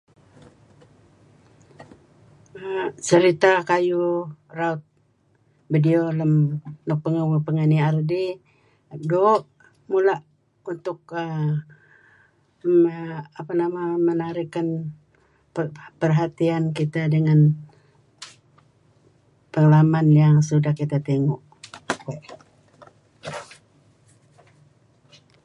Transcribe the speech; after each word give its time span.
Seriteh 3.07 3.57
kayu' 3.69 4.23
raut 4.59 4.81
bideo 5.71 6.05
lem 6.19 6.33
nuk 6.87 6.99
pangeh 7.03 7.25
nuk 7.31 7.45
pangeh 7.47 7.63
uih 7.67 7.71
nier 7.71 7.95
dih 8.09 8.31
doo' 9.09 9.45
mula' 9.91 10.23
untuk 10.71 10.99
uhm 12.69 12.83
apa 13.39 13.51
nama? 13.59 13.81
Ngen 14.03 14.17
narih 14.21 14.47
ken 14.53 14.67
perhatian 16.01 16.63
kita 16.77 17.01
dengan 17.13 17.39
pengalaman 19.53 20.07
yang 20.21 20.35
sudah 20.49 20.73
kita 20.81 20.97
tengok. 21.09 21.41